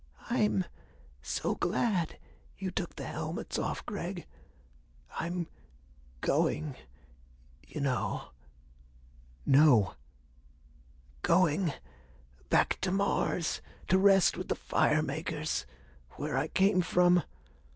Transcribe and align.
"I'm 0.31 0.65
so 1.21 1.53
glad 1.53 2.17
you 2.57 2.71
took 2.71 2.95
the 2.95 3.03
helmets 3.03 3.59
off, 3.59 3.85
Gregg. 3.85 4.25
I'm 5.19 5.45
going 6.21 6.75
you 7.67 7.81
know." 7.81 8.31
"No!" 9.45 9.93
"Going 11.21 11.73
back 12.49 12.81
to 12.81 12.91
Mars 12.91 13.61
to 13.89 13.99
rest 13.99 14.37
with 14.37 14.47
the 14.47 14.55
fire 14.55 15.03
makers 15.03 15.67
where 16.15 16.35
I 16.35 16.47
came 16.47 16.81
from. 16.81 17.21